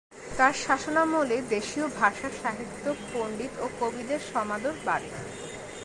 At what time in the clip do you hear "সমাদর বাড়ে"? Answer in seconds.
4.33-5.09